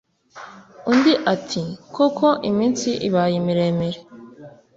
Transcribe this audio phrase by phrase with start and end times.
[0.91, 1.61] Undi ati
[1.95, 3.99] «koko iminsi ibaye miremire.